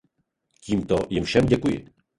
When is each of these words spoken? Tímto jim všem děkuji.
Tímto 0.61 0.97
jim 1.09 1.23
všem 1.23 1.45
děkuji. 1.45 1.87